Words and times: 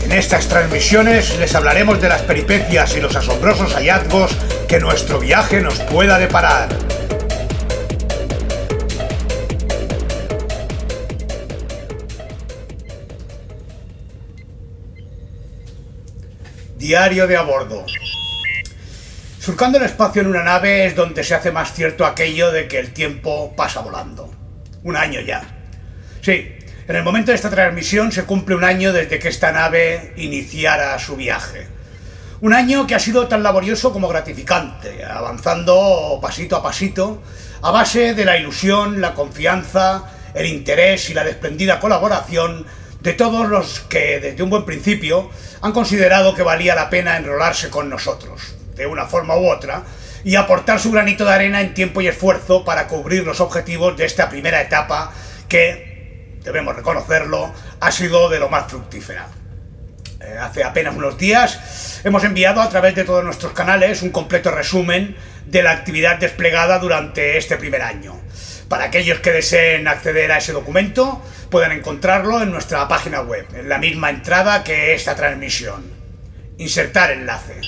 En 0.04 0.12
estas 0.12 0.46
transmisiones 0.46 1.36
les 1.38 1.54
hablaremos 1.56 2.00
de 2.00 2.08
las 2.08 2.22
peripecias 2.22 2.96
y 2.96 3.00
los 3.00 3.16
asombrosos 3.16 3.74
hallazgos 3.74 4.36
que 4.68 4.78
nuestro 4.78 5.18
viaje 5.18 5.60
nos 5.60 5.80
pueda 5.80 6.18
deparar. 6.18 6.68
Diario 16.90 17.28
de 17.28 17.36
a 17.36 17.42
bordo. 17.42 17.86
Surcando 19.38 19.78
el 19.78 19.84
espacio 19.84 20.22
en 20.22 20.26
una 20.26 20.42
nave 20.42 20.86
es 20.86 20.96
donde 20.96 21.22
se 21.22 21.36
hace 21.36 21.52
más 21.52 21.72
cierto 21.72 22.04
aquello 22.04 22.50
de 22.50 22.66
que 22.66 22.80
el 22.80 22.92
tiempo 22.92 23.54
pasa 23.54 23.80
volando. 23.80 24.34
Un 24.82 24.96
año 24.96 25.20
ya. 25.20 25.40
Sí, 26.20 26.52
en 26.88 26.96
el 26.96 27.04
momento 27.04 27.30
de 27.30 27.36
esta 27.36 27.48
transmisión 27.48 28.10
se 28.10 28.24
cumple 28.24 28.56
un 28.56 28.64
año 28.64 28.92
desde 28.92 29.20
que 29.20 29.28
esta 29.28 29.52
nave 29.52 30.14
iniciara 30.16 30.98
su 30.98 31.14
viaje. 31.14 31.68
Un 32.40 32.54
año 32.54 32.88
que 32.88 32.96
ha 32.96 32.98
sido 32.98 33.28
tan 33.28 33.44
laborioso 33.44 33.92
como 33.92 34.08
gratificante, 34.08 35.04
avanzando 35.04 36.18
pasito 36.20 36.56
a 36.56 36.62
pasito, 36.64 37.22
a 37.62 37.70
base 37.70 38.14
de 38.14 38.24
la 38.24 38.36
ilusión, 38.36 39.00
la 39.00 39.14
confianza, 39.14 40.10
el 40.34 40.46
interés 40.46 41.08
y 41.08 41.14
la 41.14 41.22
desprendida 41.22 41.78
colaboración 41.78 42.66
de 43.00 43.12
todos 43.14 43.48
los 43.48 43.80
que 43.80 44.20
desde 44.20 44.42
un 44.42 44.50
buen 44.50 44.64
principio 44.64 45.30
han 45.62 45.72
considerado 45.72 46.34
que 46.34 46.42
valía 46.42 46.74
la 46.74 46.90
pena 46.90 47.16
enrolarse 47.16 47.70
con 47.70 47.88
nosotros, 47.88 48.54
de 48.74 48.86
una 48.86 49.06
forma 49.06 49.36
u 49.36 49.50
otra, 49.50 49.84
y 50.24 50.36
aportar 50.36 50.80
su 50.80 50.90
granito 50.90 51.24
de 51.24 51.32
arena 51.32 51.60
en 51.60 51.74
tiempo 51.74 52.00
y 52.00 52.08
esfuerzo 52.08 52.64
para 52.64 52.88
cubrir 52.88 53.24
los 53.24 53.40
objetivos 53.40 53.96
de 53.96 54.04
esta 54.04 54.28
primera 54.28 54.60
etapa 54.60 55.12
que, 55.48 56.38
debemos 56.44 56.76
reconocerlo, 56.76 57.52
ha 57.80 57.90
sido 57.90 58.28
de 58.28 58.38
lo 58.38 58.48
más 58.48 58.70
fructífera. 58.70 59.28
Eh, 60.20 60.36
hace 60.38 60.64
apenas 60.64 60.94
unos 60.94 61.16
días 61.16 62.00
hemos 62.04 62.24
enviado 62.24 62.60
a 62.60 62.68
través 62.68 62.94
de 62.94 63.04
todos 63.04 63.24
nuestros 63.24 63.52
canales 63.52 64.02
un 64.02 64.10
completo 64.10 64.50
resumen 64.50 65.16
de 65.46 65.62
la 65.62 65.70
actividad 65.70 66.18
desplegada 66.18 66.78
durante 66.78 67.38
este 67.38 67.56
primer 67.56 67.80
año. 67.80 68.20
Para 68.70 68.84
aquellos 68.84 69.18
que 69.18 69.32
deseen 69.32 69.88
acceder 69.88 70.30
a 70.30 70.38
ese 70.38 70.52
documento, 70.52 71.20
pueden 71.50 71.72
encontrarlo 71.72 72.40
en 72.40 72.52
nuestra 72.52 72.86
página 72.86 73.20
web, 73.20 73.44
en 73.52 73.68
la 73.68 73.78
misma 73.78 74.10
entrada 74.10 74.62
que 74.62 74.94
esta 74.94 75.16
transmisión. 75.16 75.82
Insertar 76.56 77.10
enlace. 77.10 77.60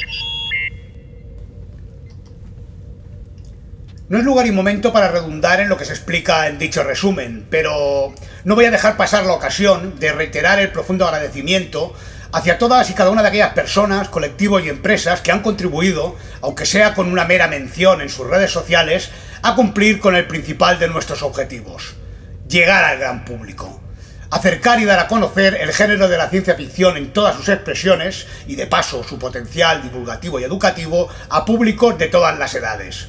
No 4.09 4.19
es 4.19 4.25
lugar 4.25 4.47
y 4.47 4.53
momento 4.53 4.93
para 4.93 5.09
redundar 5.09 5.59
en 5.59 5.69
lo 5.69 5.77
que 5.77 5.87
se 5.87 5.93
explica 5.93 6.47
en 6.47 6.61
dicho 6.61 6.85
resumen, 6.85 7.49
pero 7.51 8.15
no 8.45 8.55
voy 8.55 8.67
a 8.67 8.71
dejar 8.71 8.97
pasar 8.97 9.27
la 9.27 9.33
ocasión 9.33 9.99
de 9.99 10.12
reiterar 10.12 10.61
el 10.61 10.71
profundo 10.71 11.05
agradecimiento 11.05 11.97
hacia 12.32 12.59
todas 12.59 12.88
y 12.88 12.94
cada 12.94 13.10
una 13.10 13.22
de 13.22 13.28
aquellas 13.28 13.53
personas, 13.53 14.09
colectivos 14.09 14.65
y 14.65 14.70
empresas 14.70 15.20
que 15.20 15.31
han 15.31 15.43
contribuido, 15.43 16.16
aunque 16.41 16.66
sea 16.66 16.94
con 16.94 17.12
una 17.12 17.26
mera 17.26 17.47
mención 17.47 18.00
en 18.00 18.09
sus 18.09 18.26
redes 18.26 18.50
sociales, 18.50 19.10
a 19.43 19.54
cumplir 19.54 20.00
con 20.00 20.16
el 20.16 20.26
principal 20.26 20.78
de 20.78 20.88
nuestros 20.88 21.22
objetivos, 21.22 21.94
llegar 22.48 22.84
al 22.84 22.98
gran 22.98 23.25
público. 23.25 23.81
Acercar 24.31 24.81
y 24.81 24.87
dar 24.87 24.98
a 24.98 25.09
conocer 25.09 25.59
el 25.60 25.75
género 25.75 26.09
de 26.09 26.16
la 26.16 26.31
ciencia 26.31 26.54
ficción 26.54 26.97
en 26.97 27.12
todas 27.12 27.37
sus 27.37 27.50
expresiones 27.50 28.26
y 28.47 28.56
de 28.56 28.66
paso 28.66 29.04
su 29.04 29.19
potencial 29.19 29.82
divulgativo 29.82 30.41
y 30.41 30.44
educativo 30.44 31.10
a 31.28 31.44
públicos 31.44 31.99
de 31.99 32.06
todas 32.06 32.38
las 32.38 32.54
edades. 32.54 33.09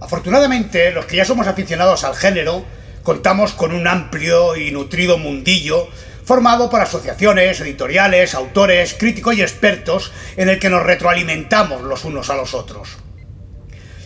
Afortunadamente, 0.00 0.92
los 0.92 1.04
que 1.04 1.16
ya 1.16 1.26
somos 1.26 1.46
aficionados 1.46 2.04
al 2.04 2.16
género, 2.16 2.64
contamos 3.02 3.52
con 3.52 3.74
un 3.74 3.86
amplio 3.86 4.56
y 4.56 4.70
nutrido 4.70 5.18
mundillo 5.18 5.88
formado 6.24 6.70
por 6.70 6.80
asociaciones, 6.80 7.60
editoriales, 7.60 8.34
autores, 8.34 8.94
críticos 8.98 9.36
y 9.36 9.42
expertos 9.42 10.12
en 10.36 10.48
el 10.48 10.58
que 10.58 10.70
nos 10.70 10.82
retroalimentamos 10.82 11.82
los 11.82 12.04
unos 12.04 12.30
a 12.30 12.36
los 12.36 12.54
otros. 12.54 12.96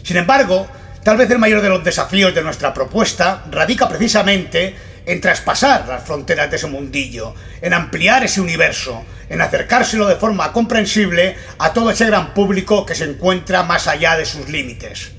Sin 0.02 0.16
embargo, 0.16 0.66
tal 1.04 1.16
vez 1.16 1.30
el 1.30 1.38
mayor 1.38 1.60
de 1.60 1.68
los 1.68 1.84
desafíos 1.84 2.34
de 2.34 2.42
nuestra 2.42 2.74
propuesta 2.74 3.44
radica 3.50 3.88
precisamente 3.88 4.74
en 5.06 5.20
traspasar 5.20 5.88
las 5.88 6.04
fronteras 6.04 6.50
de 6.50 6.56
ese 6.56 6.66
mundillo, 6.66 7.34
en 7.62 7.72
ampliar 7.72 8.24
ese 8.24 8.42
universo, 8.42 9.04
en 9.30 9.40
acercárselo 9.40 10.06
de 10.06 10.16
forma 10.16 10.52
comprensible 10.52 11.36
a 11.58 11.72
todo 11.72 11.90
ese 11.90 12.06
gran 12.06 12.34
público 12.34 12.84
que 12.84 12.94
se 12.94 13.04
encuentra 13.04 13.62
más 13.62 13.86
allá 13.86 14.16
de 14.16 14.26
sus 14.26 14.48
límites. 14.50 15.12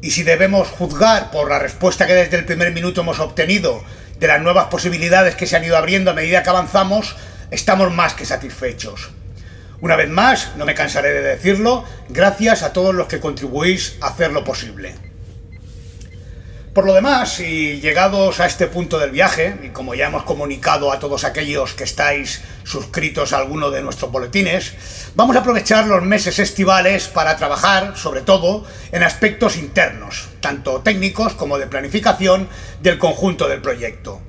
Y 0.00 0.10
si 0.10 0.22
debemos 0.22 0.68
juzgar 0.68 1.30
por 1.30 1.48
la 1.48 1.58
respuesta 1.58 2.06
que 2.06 2.14
desde 2.14 2.38
el 2.38 2.44
primer 2.44 2.72
minuto 2.72 3.02
hemos 3.02 3.20
obtenido 3.20 3.84
de 4.18 4.26
las 4.26 4.40
nuevas 4.40 4.66
posibilidades 4.66 5.36
que 5.36 5.46
se 5.46 5.56
han 5.56 5.64
ido 5.64 5.76
abriendo 5.76 6.10
a 6.10 6.14
medida 6.14 6.42
que 6.42 6.50
avanzamos, 6.50 7.16
estamos 7.50 7.92
más 7.92 8.14
que 8.14 8.26
satisfechos. 8.26 9.10
Una 9.80 9.94
vez 9.94 10.08
más, 10.08 10.56
no 10.56 10.64
me 10.64 10.74
cansaré 10.74 11.12
de 11.12 11.22
decirlo, 11.22 11.84
gracias 12.08 12.62
a 12.62 12.72
todos 12.72 12.94
los 12.94 13.06
que 13.06 13.20
contribuís 13.20 13.96
a 14.00 14.08
hacerlo 14.08 14.42
posible. 14.42 15.07
Por 16.78 16.86
lo 16.86 16.94
demás, 16.94 17.40
y 17.40 17.80
llegados 17.80 18.38
a 18.38 18.46
este 18.46 18.68
punto 18.68 19.00
del 19.00 19.10
viaje, 19.10 19.56
y 19.64 19.70
como 19.70 19.96
ya 19.96 20.06
hemos 20.06 20.22
comunicado 20.22 20.92
a 20.92 21.00
todos 21.00 21.24
aquellos 21.24 21.74
que 21.74 21.82
estáis 21.82 22.40
suscritos 22.62 23.32
a 23.32 23.38
alguno 23.38 23.72
de 23.72 23.82
nuestros 23.82 24.12
boletines, 24.12 24.74
vamos 25.16 25.34
a 25.34 25.40
aprovechar 25.40 25.88
los 25.88 26.04
meses 26.04 26.38
estivales 26.38 27.08
para 27.08 27.36
trabajar, 27.36 27.96
sobre 27.96 28.20
todo, 28.20 28.64
en 28.92 29.02
aspectos 29.02 29.56
internos, 29.56 30.28
tanto 30.40 30.80
técnicos 30.82 31.34
como 31.34 31.58
de 31.58 31.66
planificación 31.66 32.48
del 32.80 32.96
conjunto 32.96 33.48
del 33.48 33.60
proyecto. 33.60 34.20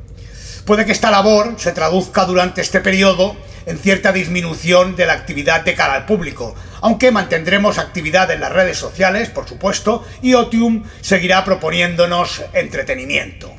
Puede 0.65 0.87
que 0.87 0.91
esta 0.91 1.11
labor 1.11 1.53
se 1.57 1.71
traduzca 1.71 2.25
durante 2.25 2.61
este 2.61 2.79
periodo 2.79 3.37
en 3.67 3.77
cierta 3.77 4.11
disminución 4.11 4.95
de 4.95 5.05
la 5.05 5.13
actividad 5.13 5.61
de 5.61 5.75
cara 5.75 5.93
al 5.93 6.07
público, 6.07 6.55
aunque 6.81 7.11
mantendremos 7.11 7.77
actividad 7.77 8.31
en 8.31 8.41
las 8.41 8.51
redes 8.51 8.77
sociales, 8.77 9.29
por 9.29 9.47
supuesto, 9.47 10.05
y 10.21 10.33
Otium 10.33 10.83
seguirá 11.01 11.43
proponiéndonos 11.45 12.43
entretenimiento. 12.53 13.53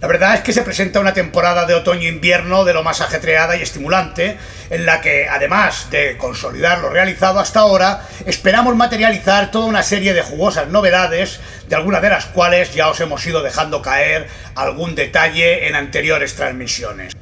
La 0.00 0.08
verdad 0.08 0.34
es 0.34 0.40
que 0.42 0.52
se 0.52 0.62
presenta 0.62 1.00
una 1.00 1.14
temporada 1.14 1.64
de 1.64 1.72
otoño-invierno 1.72 2.66
de 2.66 2.74
lo 2.74 2.82
más 2.82 3.00
ajetreada 3.00 3.56
y 3.56 3.62
estimulante, 3.62 4.36
en 4.68 4.84
la 4.84 5.00
que, 5.00 5.26
además 5.26 5.88
de 5.90 6.18
consolidar 6.18 6.80
lo 6.80 6.90
realizado 6.90 7.40
hasta 7.40 7.60
ahora, 7.60 8.02
esperamos 8.26 8.76
materializar 8.76 9.50
toda 9.50 9.64
una 9.64 9.82
serie 9.82 10.12
de 10.12 10.20
jugosas 10.20 10.68
novedades, 10.68 11.40
de 11.68 11.76
algunas 11.76 12.02
de 12.02 12.10
las 12.10 12.26
cuales 12.26 12.74
ya 12.74 12.90
os 12.90 13.00
hemos 13.00 13.26
ido 13.26 13.42
dejando 13.42 13.80
caer 13.80 14.28
algún 14.54 14.94
detalle 14.94 15.66
en 15.66 15.74
anteriores 15.74 16.34
transmisiones. 16.34 17.14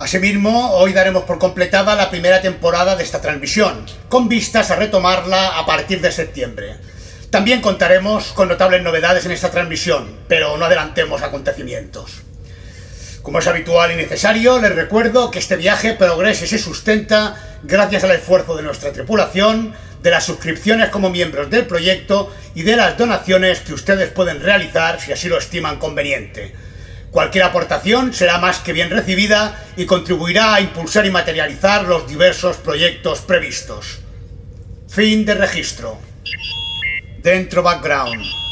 Asimismo, 0.00 0.74
hoy 0.74 0.92
daremos 0.92 1.24
por 1.24 1.40
completada 1.40 1.96
la 1.96 2.08
primera 2.08 2.40
temporada 2.40 2.94
de 2.94 3.02
esta 3.02 3.20
transmisión, 3.20 3.84
con 4.08 4.28
vistas 4.28 4.70
a 4.70 4.76
retomarla 4.76 5.58
a 5.58 5.66
partir 5.66 6.00
de 6.00 6.12
septiembre. 6.12 6.76
También 7.30 7.60
contaremos 7.60 8.28
con 8.28 8.46
notables 8.46 8.84
novedades 8.84 9.26
en 9.26 9.32
esta 9.32 9.50
transmisión, 9.50 10.16
pero 10.28 10.56
no 10.56 10.66
adelantemos 10.66 11.22
acontecimientos. 11.22 12.22
Como 13.22 13.40
es 13.40 13.48
habitual 13.48 13.90
y 13.90 13.96
necesario, 13.96 14.60
les 14.60 14.72
recuerdo 14.72 15.32
que 15.32 15.40
este 15.40 15.56
viaje 15.56 15.94
progresa 15.94 16.44
y 16.44 16.48
se 16.48 16.58
sustenta 16.58 17.34
gracias 17.64 18.04
al 18.04 18.12
esfuerzo 18.12 18.56
de 18.56 18.62
nuestra 18.62 18.92
tripulación, 18.92 19.74
de 20.00 20.10
las 20.12 20.24
suscripciones 20.24 20.90
como 20.90 21.10
miembros 21.10 21.50
del 21.50 21.66
proyecto 21.66 22.32
y 22.54 22.62
de 22.62 22.76
las 22.76 22.96
donaciones 22.96 23.60
que 23.60 23.74
ustedes 23.74 24.10
pueden 24.10 24.40
realizar 24.40 25.00
si 25.00 25.10
así 25.10 25.28
lo 25.28 25.38
estiman 25.38 25.80
conveniente. 25.80 26.67
Cualquier 27.10 27.44
aportación 27.44 28.12
será 28.12 28.38
más 28.38 28.58
que 28.58 28.72
bien 28.72 28.90
recibida 28.90 29.64
y 29.76 29.86
contribuirá 29.86 30.54
a 30.54 30.60
impulsar 30.60 31.06
y 31.06 31.10
materializar 31.10 31.84
los 31.84 32.06
diversos 32.06 32.58
proyectos 32.58 33.20
previstos. 33.20 34.00
Fin 34.88 35.24
de 35.24 35.34
registro. 35.34 35.98
Dentro 37.22 37.62
background. 37.62 38.47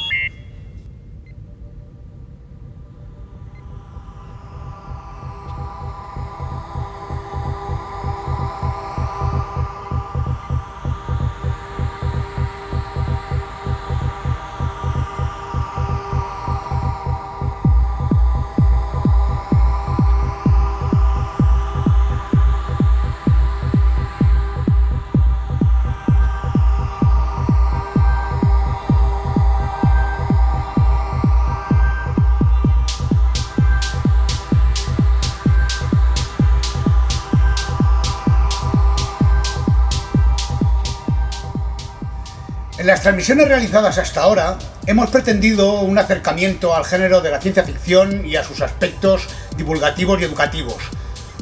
En 42.86 42.90
las 42.90 43.02
transmisiones 43.02 43.48
realizadas 43.48 43.98
hasta 43.98 44.22
ahora 44.22 44.58
hemos 44.86 45.10
pretendido 45.10 45.80
un 45.80 45.98
acercamiento 45.98 46.72
al 46.72 46.84
género 46.84 47.20
de 47.20 47.32
la 47.32 47.40
ciencia 47.40 47.64
ficción 47.64 48.24
y 48.24 48.36
a 48.36 48.44
sus 48.44 48.60
aspectos 48.60 49.26
divulgativos 49.56 50.20
y 50.20 50.24
educativos. 50.24 50.76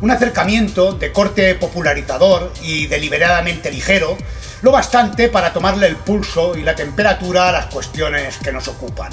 Un 0.01 0.11
acercamiento 0.11 0.95
de 0.95 1.13
corte 1.13 1.55
popularizador 1.57 2.51
y 2.63 2.87
deliberadamente 2.87 3.71
ligero, 3.71 4.17
lo 4.63 4.73
bastante 4.73 5.29
para 5.29 5.53
tomarle 5.53 5.87
el 5.87 5.97
pulso 5.97 6.57
y 6.57 6.63
la 6.63 6.75
temperatura 6.75 7.51
a 7.51 7.53
las 7.53 7.67
cuestiones 7.67 8.39
que 8.39 8.51
nos 8.51 8.67
ocupan. 8.69 9.13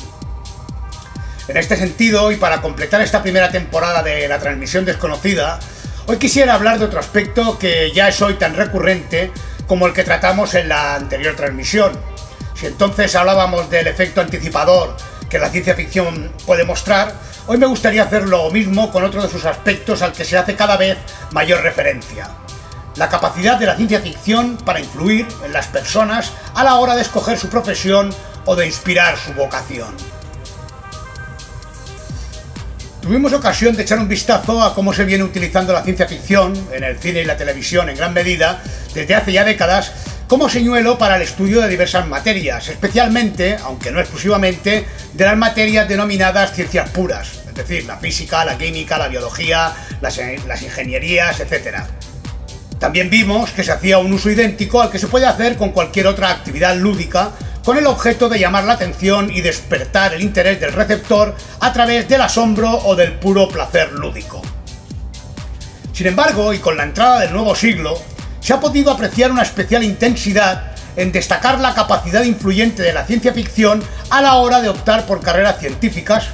En 1.50 1.58
este 1.58 1.76
sentido, 1.76 2.32
y 2.32 2.38
para 2.38 2.62
completar 2.62 3.02
esta 3.02 3.22
primera 3.22 3.52
temporada 3.52 4.04
de 4.04 4.30
la 4.30 4.40
transmisión 4.40 4.86
desconocida, 4.86 5.60
hoy 6.06 6.16
quisiera 6.16 6.54
hablar 6.54 6.80
de 6.80 6.86
otro 6.86 7.02
aspecto 7.02 7.60
que 7.60 7.92
ya 7.92 8.08
es 8.08 8.22
hoy 8.22 8.36
tan 8.36 8.56
recurrente 8.56 9.34
como 9.68 9.88
el 9.88 9.94
que 9.94 10.06
tratamos 10.06 10.54
en 10.56 10.70
la 10.70 10.96
anterior 10.96 11.36
transmisión, 11.36 11.92
si 12.62 12.68
entonces 12.68 13.16
hablábamos 13.16 13.72
del 13.72 13.88
efecto 13.88 14.22
anticipador 14.22 14.96
que 15.28 15.40
la 15.40 15.50
ciencia 15.50 15.74
ficción 15.74 16.32
puede 16.46 16.64
mostrar, 16.64 17.12
hoy 17.48 17.58
me 17.58 17.66
gustaría 17.66 18.04
hacer 18.04 18.28
lo 18.28 18.52
mismo 18.52 18.92
con 18.92 19.04
otro 19.04 19.24
de 19.24 19.30
sus 19.30 19.46
aspectos 19.46 20.04
al 20.04 20.12
que 20.12 20.24
se 20.24 20.38
hace 20.38 20.56
cada 20.56 20.78
vez 20.78 21.00
mayor 21.32 21.64
referencia. 21.64 22.30
La 22.98 23.10
capacidad 23.10 23.58
de 23.58 23.66
la 23.66 23.76
ciencia 23.76 24.00
ficción 24.00 24.58
para 24.58 24.80
influir 24.80 25.28
en 25.44 25.54
las 25.54 25.66
personas 25.68 26.34
a 26.54 26.64
la 26.64 26.76
hora 26.76 26.96
de 26.96 27.02
escoger 27.02 27.40
su 27.40 27.50
profesión 27.50 28.14
o 28.46 28.56
de 28.56 28.68
inspirar 28.68 29.18
su 29.18 29.34
vocación. 29.34 29.96
Tuvimos 33.02 33.34
ocasión 33.34 33.76
de 33.76 33.82
echar 33.82 33.98
un 33.98 34.08
vistazo 34.08 34.62
a 34.62 34.76
cómo 34.76 34.94
se 34.94 35.06
viene 35.06 35.24
utilizando 35.24 35.74
la 35.74 35.82
ciencia 35.82 36.08
ficción 36.08 36.54
en 36.72 36.84
el 36.84 37.00
cine 37.00 37.22
y 37.22 37.26
la 37.26 37.38
televisión 37.38 37.90
en 37.90 37.98
gran 37.98 38.14
medida 38.14 38.62
desde 38.94 39.16
hace 39.16 39.32
ya 39.32 39.44
décadas 39.44 39.94
como 40.32 40.48
señuelo 40.48 40.98
para 40.98 41.18
el 41.18 41.24
estudio 41.24 41.60
de 41.60 41.68
diversas 41.68 42.08
materias, 42.08 42.70
especialmente, 42.70 43.58
aunque 43.66 43.92
no 43.92 44.00
exclusivamente, 44.00 44.86
de 45.12 45.26
las 45.26 45.36
materias 45.36 45.90
denominadas 45.90 46.54
ciencias 46.54 46.90
puras, 46.92 47.42
es 47.50 47.54
decir, 47.54 47.84
la 47.84 47.98
física, 47.98 48.46
la 48.46 48.58
química, 48.58 48.98
la 48.98 49.10
biología, 49.10 49.74
las, 50.00 50.18
ingenierías, 50.62 51.38
etc. 51.42 51.80
También 52.80 53.10
vimos 53.10 53.50
que 53.52 53.66
se 53.66 53.74
hacía 53.74 53.98
un 53.98 54.14
uso 54.14 54.30
idéntico 54.30 54.82
al 54.82 54.90
que 54.90 55.00
se 55.00 55.08
puede 55.08 55.26
hacer 55.26 55.58
con 55.58 55.72
cualquier 55.72 56.08
otra 56.08 56.30
actividad 56.30 56.78
lúdica, 56.78 57.32
con 57.66 57.78
el 57.78 57.86
objeto 57.86 58.30
de 58.30 58.40
llamar 58.40 58.64
la 58.64 58.74
atención 58.76 59.30
y 59.30 59.42
despertar 59.42 60.14
el 60.14 60.22
interés 60.22 60.62
del 60.62 60.72
receptor 60.72 61.36
a 61.60 61.74
través 61.74 62.08
del 62.08 62.22
asombro 62.22 62.72
o 62.72 62.96
del 62.96 63.16
puro 63.20 63.50
placer 63.50 63.92
lúdico. 63.92 64.42
Sin 65.92 66.08
embargo, 66.08 66.54
y 66.54 66.60
con 66.60 66.78
la 66.78 66.84
entrada 66.84 67.20
del 67.20 67.34
nuevo 67.34 67.54
siglo, 67.54 68.02
se 68.42 68.54
ha 68.54 68.60
podido 68.60 68.92
apreciar 68.92 69.32
una 69.32 69.44
especial 69.44 69.84
intensidad 69.84 70.74
en 70.98 71.12
destacar 71.12 71.60
la 71.60 71.74
capacidad 71.74 72.24
influyente 72.24 72.84
de 72.84 72.92
la 72.92 73.06
ciencia 73.06 73.34
ficción 73.34 73.82
a 74.10 74.22
la 74.22 74.36
hora 74.36 74.62
de 74.62 74.68
optar 74.68 75.06
por 75.06 75.22
carreras 75.22 75.60
científicas, 75.60 76.28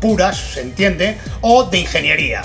puras, 0.00 0.36
se 0.36 0.60
entiende, 0.60 1.18
o 1.40 1.64
de 1.64 1.78
ingeniería. 1.78 2.42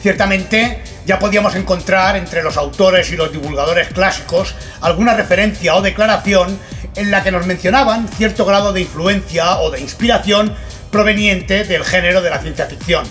Ciertamente, 0.00 0.82
ya 1.06 1.18
podíamos 1.18 1.54
encontrar 1.56 2.16
entre 2.16 2.42
los 2.42 2.56
autores 2.56 3.10
y 3.10 3.16
los 3.16 3.32
divulgadores 3.32 3.88
clásicos 3.88 4.54
alguna 4.80 5.14
referencia 5.14 5.74
o 5.74 5.82
declaración 5.82 6.58
en 6.94 7.10
la 7.10 7.22
que 7.22 7.32
nos 7.32 7.46
mencionaban 7.46 8.06
cierto 8.08 8.44
grado 8.44 8.72
de 8.72 8.82
influencia 8.82 9.58
o 9.58 9.70
de 9.70 9.80
inspiración 9.80 10.54
proveniente 10.90 11.64
del 11.64 11.84
género 11.84 12.20
de 12.20 12.30
la 12.30 12.38
ciencia 12.38 12.66
ficción. 12.66 13.04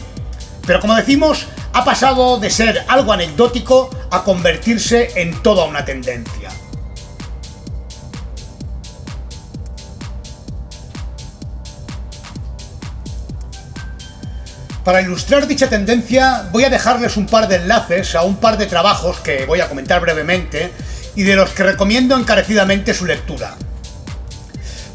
Pero 0.66 0.80
como 0.80 0.96
decimos, 0.96 1.48
ha 1.74 1.86
pasado 1.86 2.40
de 2.40 2.50
ser 2.50 2.86
algo 2.88 3.14
anecdótico 3.14 3.90
a 4.10 4.24
convertirse 4.24 5.12
en 5.16 5.42
toda 5.42 5.66
una 5.66 5.86
tendencia. 5.86 6.50
Para 14.84 15.02
ilustrar 15.02 15.48
dicha 15.48 15.70
tendencia 15.70 16.50
voy 16.52 16.64
a 16.64 16.70
dejarles 16.70 17.16
un 17.16 17.28
par 17.28 17.48
de 17.48 17.58
enlaces 17.58 18.16
a 18.16 18.24
un 18.24 18.38
par 18.38 18.58
de 18.58 18.66
trabajos 18.66 19.20
que 19.20 19.46
voy 19.46 19.62
a 19.62 19.70
comentar 19.70 20.02
brevemente 20.02 20.72
y 21.16 21.22
de 21.24 21.36
los 21.36 21.52
que 21.52 21.64
recomiendo 21.64 22.18
encarecidamente 22.18 22.94
su 22.94 23.06
lectura. 23.06 23.56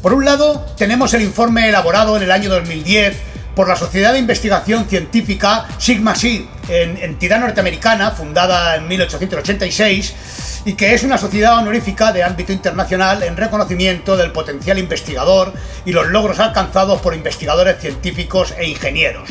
Por 0.01 0.13
un 0.13 0.25
lado, 0.25 0.65
tenemos 0.77 1.13
el 1.13 1.21
informe 1.21 1.69
elaborado 1.69 2.17
en 2.17 2.23
el 2.23 2.31
año 2.31 2.49
2010 2.49 3.15
por 3.57 3.67
la 3.67 3.75
Sociedad 3.75 4.13
de 4.13 4.19
Investigación 4.19 4.85
Científica 4.87 5.65
Sigma 5.79 6.13
Xi, 6.13 6.47
entidad 6.69 7.39
norteamericana 7.39 8.11
fundada 8.11 8.75
en 8.75 8.87
1886 8.87 10.61
y 10.65 10.73
que 10.73 10.93
es 10.93 11.01
una 11.01 11.17
sociedad 11.17 11.57
honorífica 11.57 12.11
de 12.11 12.23
ámbito 12.23 12.53
internacional 12.53 13.23
en 13.23 13.35
reconocimiento 13.35 14.15
del 14.15 14.31
potencial 14.31 14.77
investigador 14.77 15.53
y 15.85 15.91
los 15.91 16.05
logros 16.09 16.39
alcanzados 16.39 17.01
por 17.01 17.15
investigadores 17.15 17.79
científicos 17.79 18.53
e 18.55 18.67
ingenieros. 18.67 19.27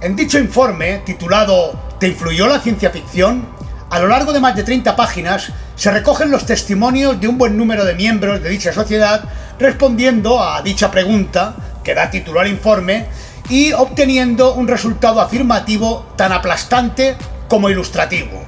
En 0.00 0.16
dicho 0.16 0.38
informe, 0.38 1.02
titulado 1.04 1.78
¿Te 2.00 2.08
influyó 2.08 2.46
la 2.46 2.60
ciencia 2.60 2.88
ficción?, 2.88 3.46
a 3.90 3.98
lo 3.98 4.08
largo 4.08 4.32
de 4.32 4.40
más 4.40 4.56
de 4.56 4.62
30 4.62 4.96
páginas 4.96 5.52
se 5.76 5.90
recogen 5.90 6.30
los 6.30 6.46
testimonios 6.46 7.20
de 7.20 7.28
un 7.28 7.36
buen 7.36 7.56
número 7.56 7.84
de 7.84 7.94
miembros 7.94 8.42
de 8.42 8.48
dicha 8.48 8.72
sociedad 8.72 9.24
respondiendo 9.58 10.42
a 10.42 10.62
dicha 10.62 10.90
pregunta 10.90 11.54
que 11.84 11.94
da 11.94 12.10
título 12.10 12.40
al 12.40 12.48
informe 12.48 13.06
y 13.48 13.72
obteniendo 13.72 14.54
un 14.54 14.68
resultado 14.68 15.20
afirmativo 15.20 16.06
tan 16.16 16.32
aplastante 16.32 17.16
como 17.48 17.68
ilustrativo. 17.68 18.44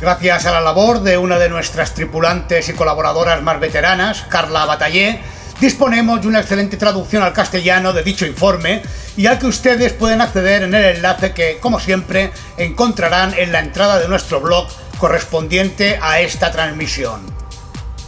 Gracias 0.00 0.46
a 0.46 0.52
la 0.52 0.60
labor 0.60 1.00
de 1.02 1.16
una 1.16 1.38
de 1.38 1.48
nuestras 1.48 1.94
tripulantes 1.94 2.68
y 2.68 2.72
colaboradoras 2.72 3.40
más 3.42 3.60
veteranas, 3.60 4.24
Carla 4.28 4.64
Batallé, 4.64 5.20
disponemos 5.60 6.20
de 6.20 6.26
una 6.26 6.40
excelente 6.40 6.76
traducción 6.76 7.22
al 7.22 7.32
castellano 7.32 7.92
de 7.92 8.02
dicho 8.02 8.26
informe 8.26 8.82
y 9.16 9.26
al 9.26 9.38
que 9.38 9.46
ustedes 9.46 9.92
pueden 9.92 10.20
acceder 10.20 10.64
en 10.64 10.74
el 10.74 10.96
enlace 10.96 11.32
que, 11.32 11.58
como 11.60 11.78
siempre, 11.78 12.32
encontrarán 12.56 13.34
en 13.38 13.52
la 13.52 13.60
entrada 13.60 14.00
de 14.00 14.08
nuestro 14.08 14.40
blog 14.40 14.66
correspondiente 14.98 16.00
a 16.02 16.20
esta 16.20 16.50
transmisión. 16.50 17.20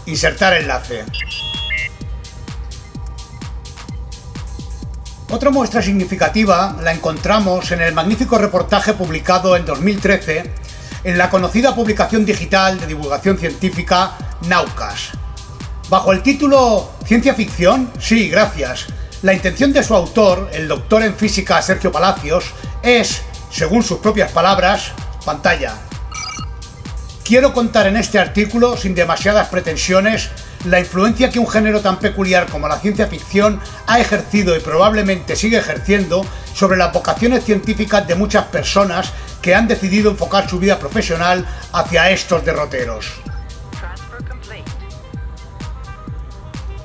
Insertar 0.07 0.55
enlace. 0.55 1.05
Otra 5.35 5.51
muestra 5.51 5.83
significativa 5.83 6.77
la 6.81 6.93
encontramos 6.93 7.73
en 7.73 7.83
el 7.83 7.93
magnífico 7.93 8.39
reportaje 8.39 8.93
publicado 8.93 9.57
en 9.57 9.67
2013 9.67 10.49
en 11.03 11.19
la 11.19 11.29
conocida 11.29 11.75
publicación 11.75 12.25
digital 12.25 12.79
de 12.79 12.87
divulgación 12.87 13.37
científica 13.37 14.17
Naucas. 14.47 15.11
Bajo 15.91 16.13
el 16.13 16.23
título 16.23 16.89
¿Ciencia 17.05 17.35
ficción? 17.35 17.91
Sí, 17.99 18.29
gracias. 18.29 18.87
La 19.23 19.35
intención 19.35 19.73
de 19.73 19.83
su 19.83 19.97
autor, 19.97 20.51
el 20.53 20.69
doctor 20.69 21.03
en 21.03 21.17
física 21.17 21.61
Sergio 21.63 21.91
Palacios, 21.91 22.53
es, 22.85 23.23
según 23.51 23.83
sus 23.83 23.99
propias 23.99 24.31
palabras, 24.31 24.93
pantalla. 25.25 25.75
Quiero 27.25 27.53
contar 27.53 27.89
en 27.89 27.97
este 27.97 28.21
artículo, 28.21 28.77
sin 28.77 28.95
demasiadas 28.95 29.49
pretensiones, 29.49 30.31
la 30.65 30.81
influencia 30.81 31.31
que 31.31 31.39
un 31.39 31.49
género 31.49 31.81
tan 31.81 31.99
peculiar 31.99 32.47
como 32.47 32.69
la 32.69 32.79
ciencia 32.79 33.07
ficción 33.07 33.61
ha 33.87 34.01
ejercido 34.01 34.57
y 34.57 34.61
probablemente 34.61 35.37
sigue 35.37 35.59
ejerciendo 35.59 36.25
sobre 36.55 36.77
las 36.77 36.93
vocaciones 36.93 37.45
científicas 37.45 38.07
de 38.07 38.15
muchas 38.15 38.47
personas 38.47 39.13
que 39.43 39.55
han 39.55 39.69
decidido 39.69 40.11
enfocar 40.11 40.49
su 40.49 40.59
vida 40.59 40.79
profesional 40.79 41.47
hacia 41.73 42.11
estos 42.11 42.45
derroteros. 42.45 43.13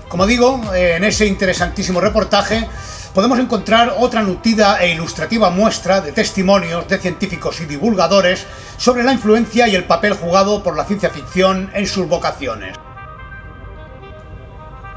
Como 0.09 0.25
digo, 0.25 0.59
en 0.73 1.03
ese 1.03 1.27
interesantísimo 1.27 2.01
reportaje 2.01 2.67
podemos 3.13 3.39
encontrar 3.39 3.93
otra 3.97 4.23
nutrida 4.23 4.81
e 4.81 4.91
ilustrativa 4.91 5.51
muestra 5.51 6.01
de 6.01 6.11
testimonios 6.11 6.87
de 6.87 6.97
científicos 6.97 7.61
y 7.61 7.65
divulgadores 7.65 8.45
sobre 8.77 9.03
la 9.03 9.13
influencia 9.13 9.67
y 9.67 9.75
el 9.75 9.83
papel 9.83 10.13
jugado 10.13 10.63
por 10.63 10.75
la 10.75 10.85
ciencia 10.85 11.11
ficción 11.11 11.69
en 11.73 11.85
sus 11.85 12.07
vocaciones. 12.07 12.75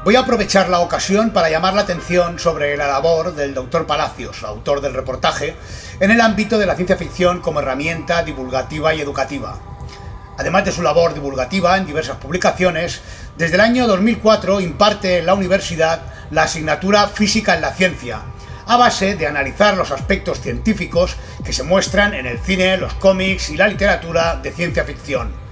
Voy 0.03 0.17
a 0.17 0.19
aprovechar 0.19 0.67
la 0.67 0.81
ocasión 0.81 1.29
para 1.29 1.49
llamar 1.49 1.75
la 1.75 1.83
atención 1.83 2.37
sobre 2.37 2.75
la 2.75 2.87
labor 2.87 3.35
del 3.35 3.53
doctor 3.53 3.87
Palacios, 3.87 4.43
autor 4.43 4.81
del 4.81 4.93
reportaje, 4.93 5.55
en 6.01 6.11
el 6.11 6.19
ámbito 6.19 6.57
de 6.57 6.65
la 6.65 6.75
ciencia 6.75 6.97
ficción 6.97 7.39
como 7.39 7.61
herramienta 7.61 8.21
divulgativa 8.21 8.93
y 8.93 8.99
educativa. 8.99 9.59
Además 10.37 10.65
de 10.65 10.73
su 10.73 10.81
labor 10.81 11.13
divulgativa 11.13 11.77
en 11.77 11.85
diversas 11.85 12.17
publicaciones, 12.17 12.99
desde 13.37 13.55
el 13.55 13.61
año 13.61 13.87
2004 13.87 14.59
imparte 14.59 15.19
en 15.19 15.25
la 15.25 15.35
universidad 15.35 16.01
la 16.31 16.43
asignatura 16.43 17.07
Física 17.07 17.55
en 17.55 17.61
la 17.61 17.71
Ciencia, 17.71 18.23
a 18.65 18.75
base 18.75 19.15
de 19.15 19.27
analizar 19.27 19.77
los 19.77 19.91
aspectos 19.91 20.41
científicos 20.41 21.15
que 21.45 21.53
se 21.53 21.63
muestran 21.63 22.13
en 22.13 22.25
el 22.25 22.39
cine, 22.39 22.75
los 22.75 22.93
cómics 22.95 23.51
y 23.51 23.55
la 23.55 23.69
literatura 23.69 24.35
de 24.35 24.51
ciencia 24.51 24.83
ficción. 24.83 25.42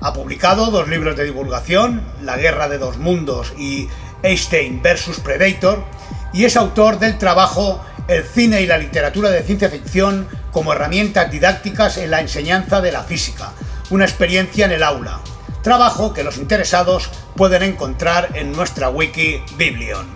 Ha 0.00 0.12
publicado 0.12 0.70
dos 0.70 0.88
libros 0.88 1.16
de 1.16 1.24
divulgación, 1.24 2.02
La 2.22 2.36
Guerra 2.36 2.68
de 2.68 2.78
dos 2.78 2.98
Mundos 2.98 3.52
y 3.58 3.88
Einstein 4.22 4.82
vs. 4.82 5.20
Predator, 5.22 5.84
y 6.32 6.44
es 6.44 6.56
autor 6.56 6.98
del 6.98 7.18
trabajo 7.18 7.80
El 8.08 8.24
cine 8.24 8.60
y 8.60 8.66
la 8.66 8.78
literatura 8.78 9.30
de 9.30 9.42
ciencia 9.42 9.68
ficción 9.68 10.28
como 10.52 10.72
herramientas 10.72 11.30
didácticas 11.30 11.96
en 11.96 12.10
la 12.10 12.20
enseñanza 12.20 12.80
de 12.80 12.92
la 12.92 13.02
física, 13.02 13.52
una 13.90 14.04
experiencia 14.04 14.66
en 14.66 14.72
el 14.72 14.82
aula, 14.82 15.20
trabajo 15.62 16.12
que 16.12 16.22
los 16.22 16.36
interesados 16.36 17.10
pueden 17.34 17.62
encontrar 17.62 18.30
en 18.34 18.52
nuestra 18.52 18.88
wiki 18.88 19.42
Biblion. 19.56 20.06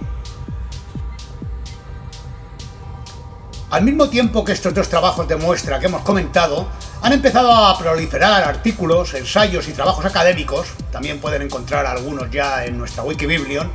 Al 3.71 3.83
mismo 3.83 4.09
tiempo 4.09 4.45
que 4.45 4.53
estos 4.53 4.75
dos 4.75 4.89
trabajos 4.89 5.29
de 5.29 5.37
muestra 5.37 5.79
que 5.79 5.87
hemos 5.87 6.03
comentado, 6.03 6.69
han 7.03 7.13
empezado 7.13 7.53
a 7.53 7.79
proliferar 7.79 8.45
artículos, 8.45 9.15
ensayos 9.15 9.69
y 9.69 9.73
trabajos 9.73 10.05
académicos, 10.05 10.69
también 10.93 11.19
pueden 11.19 11.43
encontrar 11.43 11.87
algunos 11.87 12.31
ya 12.31 12.65
en 12.65 12.77
nuestra 12.79 13.03
Wikibiblion, 13.03 13.71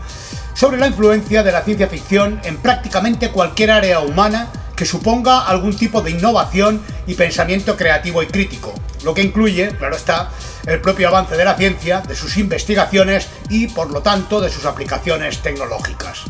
sobre 0.53 0.77
la 0.77 0.87
influencia 0.87 1.43
de 1.43 1.51
la 1.51 1.61
ciencia 1.61 1.87
ficción 1.87 2.39
en 2.43 2.57
prácticamente 2.57 3.31
cualquier 3.31 3.71
área 3.71 3.99
humana 3.99 4.49
que 4.75 4.85
suponga 4.85 5.45
algún 5.45 5.75
tipo 5.75 6.01
de 6.01 6.11
innovación 6.11 6.81
y 7.07 7.15
pensamiento 7.15 7.75
creativo 7.75 8.21
y 8.21 8.27
crítico, 8.27 8.73
lo 9.03 9.13
que 9.13 9.23
incluye, 9.23 9.69
claro 9.77 9.95
está, 9.95 10.29
el 10.65 10.81
propio 10.81 11.07
avance 11.07 11.35
de 11.35 11.45
la 11.45 11.55
ciencia, 11.55 12.01
de 12.01 12.15
sus 12.15 12.37
investigaciones 12.37 13.27
y, 13.49 13.67
por 13.67 13.91
lo 13.91 14.01
tanto, 14.01 14.41
de 14.41 14.49
sus 14.49 14.65
aplicaciones 14.65 15.41
tecnológicas. 15.41 16.23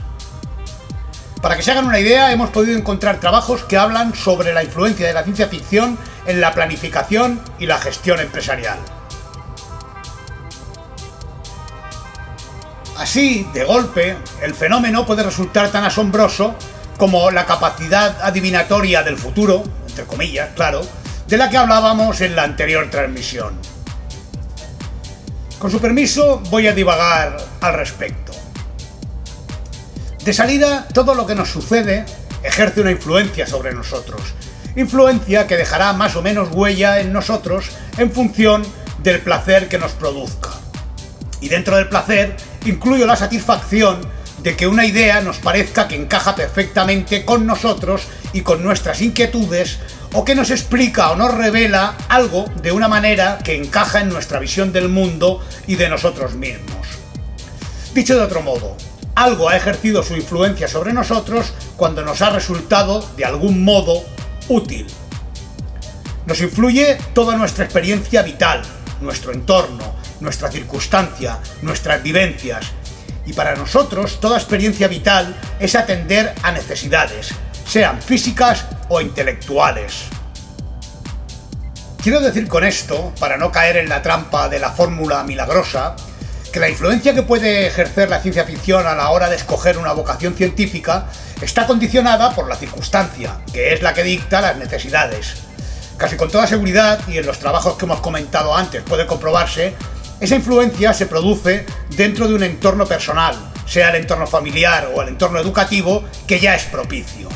Para 1.46 1.58
que 1.58 1.62
se 1.62 1.70
hagan 1.70 1.86
una 1.86 2.00
idea, 2.00 2.32
hemos 2.32 2.50
podido 2.50 2.76
encontrar 2.76 3.20
trabajos 3.20 3.66
que 3.66 3.78
hablan 3.78 4.16
sobre 4.16 4.52
la 4.52 4.64
influencia 4.64 5.06
de 5.06 5.14
la 5.14 5.22
ciencia 5.22 5.48
ficción 5.48 5.96
en 6.26 6.42
la 6.42 6.56
planificación 6.56 7.40
y 7.60 7.68
la 7.68 7.78
gestión 7.78 8.20
empresarial. 8.20 8.80
Así, 12.98 13.48
de 13.54 13.64
golpe, 13.64 14.18
el 14.42 14.56
fenómeno 14.56 15.06
puede 15.06 15.22
resultar 15.22 15.70
tan 15.72 15.84
asombroso 15.84 16.56
como 16.98 17.30
la 17.30 17.46
capacidad 17.46 18.24
adivinatoria 18.24 19.04
del 19.04 19.16
futuro, 19.16 19.62
entre 19.88 20.06
comillas, 20.06 20.50
claro, 20.56 20.82
de 21.28 21.38
la 21.38 21.52
que 21.52 21.58
hablábamos 21.58 22.22
en 22.22 22.36
la 22.36 22.42
anterior 22.42 22.90
transmisión. 22.90 23.54
Con 25.60 25.70
su 25.70 25.80
permiso, 25.80 26.42
voy 26.50 26.66
a 26.66 26.74
divagar 26.74 27.38
al 27.62 27.74
respecto. 27.76 28.25
De 30.26 30.34
salida, 30.34 30.88
todo 30.92 31.14
lo 31.14 31.28
que 31.28 31.36
nos 31.36 31.52
sucede 31.52 32.04
ejerce 32.42 32.82
una 32.82 32.90
influencia 32.90 33.46
sobre 33.46 33.76
nosotros. 33.76 34.22
Influencia 34.76 35.46
que 35.46 35.56
dejará 35.56 35.94
más 35.94 36.16
o 36.16 36.24
menos 36.24 36.50
huella 36.52 37.00
en 37.00 37.14
nosotros 37.14 37.70
en 38.00 38.12
función 38.12 38.64
del 39.04 39.22
placer 39.22 39.70
que 39.70 39.78
nos 39.78 39.92
produzca. 39.92 40.50
Y 41.42 41.50
dentro 41.50 41.76
del 41.76 41.90
placer 41.90 42.36
incluyo 42.66 43.06
la 43.06 43.16
satisfacción 43.16 44.02
de 44.42 44.56
que 44.56 44.66
una 44.66 44.88
idea 44.88 45.22
nos 45.22 45.38
parezca 45.38 45.88
que 45.88 45.96
encaja 45.96 46.34
perfectamente 46.34 47.24
con 47.24 47.46
nosotros 47.46 48.08
y 48.34 48.42
con 48.42 48.64
nuestras 48.64 49.04
inquietudes 49.04 49.78
o 50.14 50.26
que 50.26 50.34
nos 50.34 50.50
explica 50.50 51.12
o 51.12 51.16
nos 51.16 51.36
revela 51.36 51.98
algo 52.10 52.46
de 52.64 52.72
una 52.72 52.88
manera 52.88 53.38
que 53.44 53.56
encaja 53.56 54.02
en 54.02 54.10
nuestra 54.10 54.40
visión 54.40 54.74
del 54.74 54.90
mundo 54.90 55.46
y 55.68 55.76
de 55.76 55.88
nosotros 55.88 56.34
mismos. 56.34 56.88
Dicho 57.94 58.16
de 58.16 58.24
otro 58.24 58.42
modo, 58.42 58.76
algo 59.16 59.50
ha 59.50 59.56
ejercido 59.56 60.04
su 60.04 60.16
influencia 60.16 60.68
sobre 60.68 60.94
nosotros 60.94 61.54
cuando 61.78 62.04
nos 62.04 62.22
ha 62.22 62.30
resultado 62.30 63.08
de 63.16 63.26
algún 63.26 63.64
modo 63.64 64.04
útil. 64.50 64.86
Nos 66.26 66.42
influye 66.42 66.98
toda 67.14 67.38
nuestra 67.38 67.66
experiencia 67.66 68.22
vital, 68.22 68.62
nuestro 69.02 69.32
entorno, 69.32 69.96
nuestra 70.20 70.52
circunstancia, 70.52 71.40
nuestras 71.62 72.04
vivencias. 72.04 72.66
Y 73.26 73.34
para 73.34 73.56
nosotros 73.56 74.20
toda 74.20 74.38
experiencia 74.38 74.88
vital 74.88 75.36
es 75.60 75.76
atender 75.76 76.34
a 76.44 76.52
necesidades, 76.52 77.30
sean 77.66 78.02
físicas 78.02 78.66
o 78.90 79.02
intelectuales. 79.02 80.04
Quiero 82.04 82.22
decir 82.22 82.48
con 82.48 82.64
esto, 82.64 83.14
para 83.20 83.38
no 83.38 83.52
caer 83.52 83.78
en 83.78 83.90
la 83.90 84.04
trampa 84.04 84.48
de 84.48 84.60
la 84.60 84.72
fórmula 84.72 85.24
milagrosa, 85.24 85.96
que 86.56 86.62
la 86.62 86.70
influencia 86.70 87.14
que 87.14 87.22
puede 87.22 87.68
ejercer 87.68 88.10
la 88.10 88.22
ciencia 88.22 88.46
ficción 88.46 88.88
a 88.88 88.96
la 88.96 89.10
hora 89.10 89.28
de 89.28 89.36
escoger 89.36 89.78
una 89.78 89.92
vocación 89.92 90.36
científica 90.36 91.08
está 91.42 91.68
condicionada 91.68 92.34
por 92.34 92.48
la 92.48 92.56
circunstancia, 92.56 93.40
que 93.52 93.74
es 93.74 93.82
la 93.82 93.94
que 93.94 94.04
dicta 94.04 94.40
las 94.40 94.56
necesidades. 94.56 95.36
Casi 95.98 96.16
con 96.16 96.32
toda 96.32 96.48
seguridad, 96.48 97.02
y 97.10 97.18
en 97.18 97.26
los 97.26 97.40
trabajos 97.40 97.76
que 97.76 97.84
hemos 97.84 98.00
comentado 98.00 98.56
antes 98.56 98.84
puede 98.84 99.06
comprobarse, 99.06 99.76
esa 100.22 100.36
influencia 100.36 100.94
se 100.94 101.08
produce 101.08 101.66
dentro 101.90 102.26
de 102.26 102.36
un 102.36 102.44
entorno 102.44 102.86
personal, 102.86 103.36
sea 103.66 103.90
el 103.90 103.96
entorno 103.98 104.26
familiar 104.26 104.92
o 104.96 105.02
el 105.02 105.10
entorno 105.10 105.40
educativo, 105.40 106.06
que 106.26 106.40
ya 106.40 106.56
es 106.56 106.64
propicio. 106.64 107.28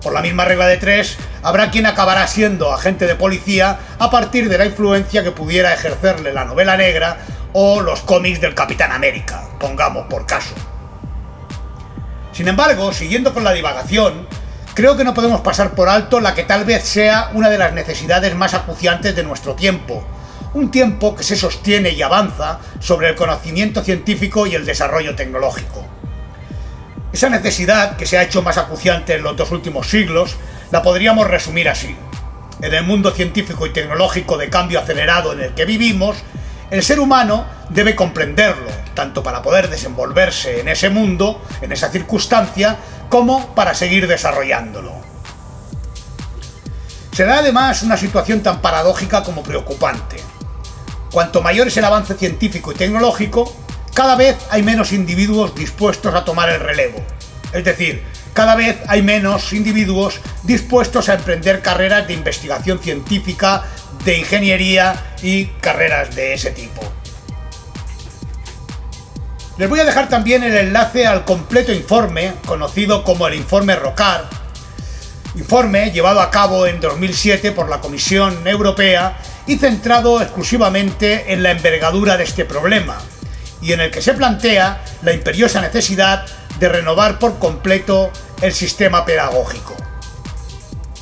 Por 0.00 0.14
la 0.14 0.22
misma 0.22 0.46
regla 0.46 0.66
de 0.66 0.78
tres, 0.78 1.18
habrá 1.42 1.70
quien 1.70 1.84
acabará 1.84 2.26
siendo 2.26 2.72
agente 2.72 3.06
de 3.06 3.16
policía 3.16 3.80
a 3.98 4.10
partir 4.10 4.48
de 4.48 4.56
la 4.56 4.64
influencia 4.64 5.22
que 5.22 5.32
pudiera 5.32 5.74
ejercerle 5.74 6.32
la 6.32 6.46
novela 6.46 6.78
negra 6.78 7.18
o 7.58 7.80
los 7.80 8.00
cómics 8.02 8.38
del 8.38 8.54
Capitán 8.54 8.92
América, 8.92 9.48
pongamos 9.58 10.08
por 10.08 10.26
caso. 10.26 10.54
Sin 12.30 12.48
embargo, 12.48 12.92
siguiendo 12.92 13.32
con 13.32 13.44
la 13.44 13.54
divagación, 13.54 14.28
creo 14.74 14.94
que 14.98 15.04
no 15.04 15.14
podemos 15.14 15.40
pasar 15.40 15.74
por 15.74 15.88
alto 15.88 16.20
la 16.20 16.34
que 16.34 16.42
tal 16.42 16.66
vez 16.66 16.84
sea 16.84 17.30
una 17.32 17.48
de 17.48 17.56
las 17.56 17.72
necesidades 17.72 18.34
más 18.34 18.52
acuciantes 18.52 19.16
de 19.16 19.22
nuestro 19.22 19.54
tiempo, 19.54 20.04
un 20.52 20.70
tiempo 20.70 21.16
que 21.16 21.22
se 21.22 21.34
sostiene 21.34 21.92
y 21.92 22.02
avanza 22.02 22.58
sobre 22.78 23.08
el 23.08 23.14
conocimiento 23.14 23.82
científico 23.82 24.46
y 24.46 24.54
el 24.54 24.66
desarrollo 24.66 25.16
tecnológico. 25.16 25.82
Esa 27.10 27.30
necesidad, 27.30 27.96
que 27.96 28.04
se 28.04 28.18
ha 28.18 28.22
hecho 28.22 28.42
más 28.42 28.58
acuciante 28.58 29.14
en 29.14 29.22
los 29.22 29.34
dos 29.34 29.50
últimos 29.50 29.88
siglos, 29.88 30.36
la 30.70 30.82
podríamos 30.82 31.26
resumir 31.26 31.70
así. 31.70 31.96
En 32.60 32.74
el 32.74 32.84
mundo 32.84 33.12
científico 33.12 33.64
y 33.64 33.70
tecnológico 33.72 34.36
de 34.36 34.50
cambio 34.50 34.78
acelerado 34.78 35.32
en 35.32 35.40
el 35.40 35.54
que 35.54 35.64
vivimos, 35.64 36.18
el 36.70 36.82
ser 36.82 37.00
humano 37.00 37.46
debe 37.68 37.94
comprenderlo, 37.94 38.70
tanto 38.94 39.22
para 39.22 39.42
poder 39.42 39.68
desenvolverse 39.68 40.60
en 40.60 40.68
ese 40.68 40.90
mundo, 40.90 41.42
en 41.60 41.72
esa 41.72 41.90
circunstancia, 41.90 42.76
como 43.08 43.54
para 43.54 43.74
seguir 43.74 44.08
desarrollándolo. 44.08 44.92
Se 47.12 47.24
da 47.24 47.38
además 47.38 47.82
una 47.82 47.96
situación 47.96 48.42
tan 48.42 48.60
paradójica 48.60 49.22
como 49.22 49.42
preocupante. 49.42 50.16
Cuanto 51.10 51.40
mayor 51.40 51.68
es 51.68 51.76
el 51.76 51.84
avance 51.84 52.14
científico 52.14 52.72
y 52.72 52.74
tecnológico, 52.74 53.50
cada 53.94 54.16
vez 54.16 54.36
hay 54.50 54.62
menos 54.62 54.92
individuos 54.92 55.54
dispuestos 55.54 56.14
a 56.14 56.24
tomar 56.24 56.50
el 56.50 56.60
relevo. 56.60 56.98
Es 57.52 57.64
decir, 57.64 58.04
cada 58.34 58.54
vez 58.54 58.76
hay 58.88 59.00
menos 59.00 59.54
individuos 59.54 60.20
dispuestos 60.42 61.08
a 61.08 61.14
emprender 61.14 61.62
carreras 61.62 62.06
de 62.06 62.12
investigación 62.12 62.78
científica, 62.80 63.64
de 64.04 64.18
ingeniería 64.18 65.14
y 65.22 65.46
carreras 65.60 66.14
de 66.14 66.34
ese 66.34 66.50
tipo. 66.50 66.82
Les 69.58 69.68
voy 69.68 69.80
a 69.80 69.84
dejar 69.84 70.08
también 70.08 70.42
el 70.42 70.54
enlace 70.54 71.06
al 71.06 71.24
completo 71.24 71.72
informe, 71.72 72.34
conocido 72.44 73.02
como 73.02 73.26
el 73.26 73.34
informe 73.34 73.74
ROCAR, 73.74 74.28
informe 75.34 75.90
llevado 75.92 76.20
a 76.20 76.30
cabo 76.30 76.66
en 76.66 76.80
2007 76.80 77.52
por 77.52 77.68
la 77.68 77.80
Comisión 77.80 78.46
Europea 78.46 79.18
y 79.46 79.56
centrado 79.56 80.20
exclusivamente 80.20 81.32
en 81.32 81.42
la 81.42 81.52
envergadura 81.52 82.18
de 82.18 82.24
este 82.24 82.44
problema, 82.44 82.98
y 83.62 83.72
en 83.72 83.80
el 83.80 83.90
que 83.90 84.02
se 84.02 84.12
plantea 84.12 84.82
la 85.02 85.12
imperiosa 85.12 85.60
necesidad 85.60 86.26
de 86.58 86.68
renovar 86.68 87.18
por 87.18 87.38
completo 87.38 88.10
el 88.42 88.52
sistema 88.52 89.06
pedagógico. 89.06 89.74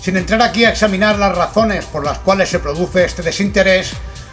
Sin 0.04 0.18
entrar 0.18 0.42
aquí 0.42 0.66
a 0.66 0.68
examinar 0.68 1.18
las 1.18 1.34
razones 1.34 1.87
por 1.87 2.04
las 2.04 2.18
cuales 2.18 2.50
se 2.50 2.58
produce 2.58 3.06
este 3.06 3.23
desinterés, 3.23 3.92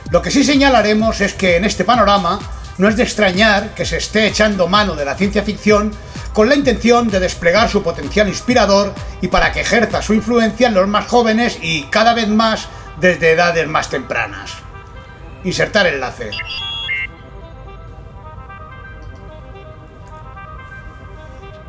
lo 0.09 0.21
que 0.21 0.29
sí 0.29 0.43
señalaremos 0.43 1.21
es 1.21 1.33
que 1.33 1.55
en 1.55 1.63
este 1.63 1.85
panorama 1.85 2.41
no 2.77 2.89
es 2.89 2.97
de 2.97 3.03
extrañar 3.03 3.73
que 3.73 3.85
se 3.85 3.95
esté 3.95 4.27
echando 4.27 4.67
mano 4.67 4.95
de 4.95 5.05
la 5.05 5.15
ciencia 5.15 5.43
ficción 5.43 5.93
con 6.33 6.49
la 6.49 6.55
intención 6.55 7.07
de 7.07 7.21
desplegar 7.21 7.69
su 7.69 7.83
potencial 7.83 8.27
inspirador 8.27 8.93
y 9.21 9.29
para 9.29 9.53
que 9.53 9.61
ejerza 9.61 10.01
su 10.01 10.13
influencia 10.13 10.67
en 10.67 10.73
los 10.73 10.89
más 10.89 11.07
jóvenes 11.07 11.57
y 11.61 11.83
cada 11.83 12.13
vez 12.13 12.27
más 12.27 12.67
desde 12.99 13.31
edades 13.31 13.65
más 13.65 13.89
tempranas. 13.89 14.51
Insertar 15.45 15.87
enlace. 15.87 16.31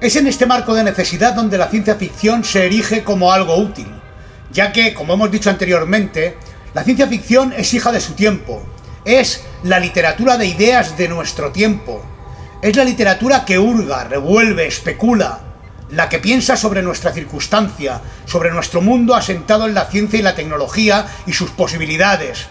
Es 0.02 0.16
en 0.16 0.26
este 0.26 0.47
marco 0.47 0.75
de 0.75 0.82
necesidad 0.82 1.32
donde 1.32 1.56
la 1.56 1.68
ciencia 1.68 1.94
ficción 1.94 2.42
se 2.42 2.66
erige 2.66 3.04
como 3.04 3.32
algo 3.32 3.56
útil, 3.56 3.87
ya 4.50 4.73
que, 4.73 4.94
como 4.94 5.14
hemos 5.14 5.30
dicho 5.30 5.49
anteriormente, 5.49 6.37
la 6.75 6.82
ciencia 6.82 7.06
ficción 7.06 7.54
es 7.56 7.73
hija 7.73 7.92
de 7.92 8.00
su 8.00 8.14
tiempo, 8.14 8.64
es 9.04 9.44
la 9.62 9.78
literatura 9.78 10.37
de 10.38 10.47
ideas 10.47 10.99
de 10.99 11.06
nuestro 11.06 11.52
tiempo, 11.52 12.04
es 12.62 12.75
la 12.75 12.82
literatura 12.82 13.44
que 13.44 13.61
hurga, 13.61 14.02
revuelve, 14.02 14.66
especula, 14.66 15.38
la 15.90 16.09
que 16.09 16.18
piensa 16.18 16.56
sobre 16.56 16.82
nuestra 16.82 17.12
circunstancia, 17.12 18.00
sobre 18.26 18.50
nuestro 18.50 18.80
mundo 18.80 19.14
asentado 19.14 19.68
en 19.68 19.75
la 19.75 19.85
ciencia 19.85 20.18
y 20.18 20.23
la 20.23 20.35
tecnología 20.35 21.06
y 21.28 21.32
sus 21.32 21.50
posibilidades. 21.50 22.49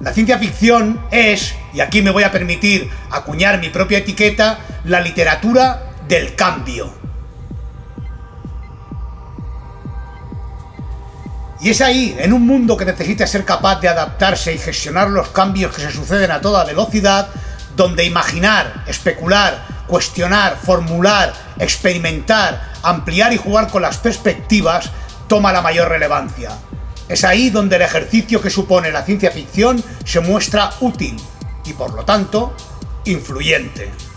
La 0.00 0.12
ciencia 0.12 0.36
ficción 0.38 1.00
es, 1.12 1.54
y 1.72 1.78
aquí 1.78 2.02
me 2.02 2.10
voy 2.10 2.24
a 2.24 2.32
permitir 2.32 2.90
acuñar 3.12 3.60
mi 3.60 3.68
propia 3.68 3.98
etiqueta, 3.98 4.58
la 4.82 5.00
literatura 5.00 5.87
del 6.08 6.34
cambio. 6.34 6.92
Y 11.60 11.70
es 11.70 11.80
ahí, 11.80 12.16
en 12.18 12.32
un 12.32 12.46
mundo 12.46 12.76
que 12.76 12.84
necesita 12.84 13.26
ser 13.26 13.44
capaz 13.44 13.80
de 13.80 13.88
adaptarse 13.88 14.54
y 14.54 14.58
gestionar 14.58 15.10
los 15.10 15.28
cambios 15.28 15.74
que 15.74 15.82
se 15.82 15.90
suceden 15.90 16.30
a 16.30 16.40
toda 16.40 16.64
velocidad, 16.64 17.28
donde 17.76 18.04
imaginar, 18.04 18.84
especular, 18.86 19.66
cuestionar, 19.88 20.56
formular, 20.56 21.32
experimentar, 21.58 22.72
ampliar 22.82 23.32
y 23.32 23.38
jugar 23.38 23.68
con 23.68 23.82
las 23.82 23.98
perspectivas 23.98 24.90
toma 25.26 25.52
la 25.52 25.62
mayor 25.62 25.88
relevancia. 25.88 26.52
Es 27.08 27.24
ahí 27.24 27.50
donde 27.50 27.76
el 27.76 27.82
ejercicio 27.82 28.40
que 28.40 28.50
supone 28.50 28.92
la 28.92 29.02
ciencia 29.02 29.30
ficción 29.30 29.82
se 30.04 30.20
muestra 30.20 30.70
útil 30.80 31.16
y 31.64 31.72
por 31.72 31.92
lo 31.94 32.04
tanto 32.04 32.54
influyente. 33.04 34.07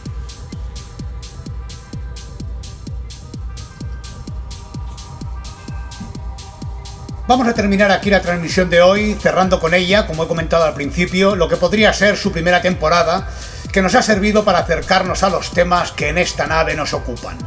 Vamos 7.28 7.48
a 7.48 7.54
terminar 7.54 7.92
aquí 7.92 8.10
la 8.10 8.22
transmisión 8.22 8.70
de 8.70 8.82
hoy, 8.82 9.14
cerrando 9.14 9.60
con 9.60 9.74
ella, 9.74 10.08
como 10.08 10.24
he 10.24 10.28
comentado 10.28 10.66
al 10.66 10.74
principio, 10.74 11.36
lo 11.36 11.48
que 11.48 11.56
podría 11.56 11.94
ser 11.94 12.18
su 12.18 12.32
primera 12.32 12.62
temporada, 12.62 13.30
que 13.72 13.82
nos 13.82 13.96
ha 13.96 14.02
servido 14.02 14.44
para 14.44 14.60
acercarnos 14.60 15.24
a 15.24 15.30
los 15.30 15.52
temas 15.52 15.92
que 15.92 16.10
en 16.10 16.18
esta 16.18 16.48
nave 16.48 16.76
nos 16.76 16.94
ocupan. 16.94 17.38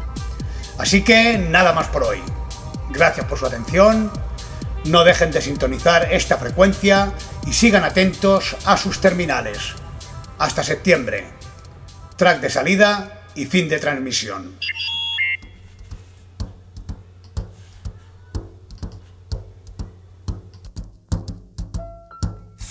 Así 0.79 1.03
que 1.03 1.39
nada 1.39 1.73
más 1.73 1.89
por 1.89 2.05
hoy. 2.05 2.23
Gracias 2.91 3.27
por 3.27 3.39
su 3.39 3.47
atención, 3.47 4.13
no 4.85 5.03
dejen 5.03 5.33
de 5.33 5.43
sintonizar 5.43 6.13
esta 6.13 6.39
frecuencia 6.39 7.13
y 7.47 7.53
sigan 7.53 7.85
atentos 7.85 8.57
a 8.65 8.77
sus 8.77 9.01
terminales. 9.01 9.75
Hasta 10.39 10.63
septiembre. 10.63 11.27
Track 12.17 12.41
de 12.41 12.51
salida 12.51 13.25
y 13.35 13.47
fin 13.47 13.69
de 13.69 13.81
transmisión. 13.81 14.57